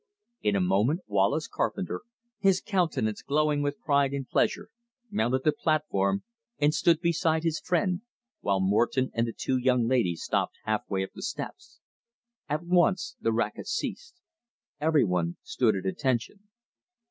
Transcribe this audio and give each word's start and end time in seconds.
In 0.41 0.55
a 0.55 0.59
moment 0.61 1.01
Wallace 1.05 1.47
Carpenter, 1.47 2.01
his 2.39 2.59
countenance 2.59 3.21
glowing 3.21 3.61
with 3.61 3.79
pride 3.79 4.13
and 4.15 4.27
pleasure, 4.27 4.69
mounted 5.11 5.43
the 5.43 5.51
platform 5.51 6.23
and 6.57 6.73
stood 6.73 7.01
beside 7.01 7.43
his 7.43 7.59
friend, 7.59 8.01
while 8.39 8.59
Morton 8.59 9.11
and 9.13 9.27
the 9.27 9.31
two 9.37 9.57
young 9.57 9.85
ladies 9.87 10.23
stopped 10.23 10.57
half 10.63 10.89
way 10.89 11.03
up 11.03 11.11
the 11.13 11.21
steps. 11.21 11.81
At 12.49 12.63
once 12.63 13.15
the 13.21 13.31
racket 13.31 13.67
ceased. 13.67 14.15
Everyone 14.79 15.37
stood 15.43 15.75
at 15.75 15.85
attention. 15.85 16.49